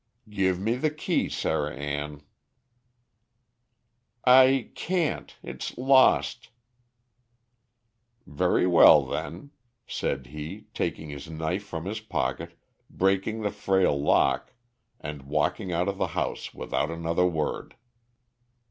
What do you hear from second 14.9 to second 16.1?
and walking out of the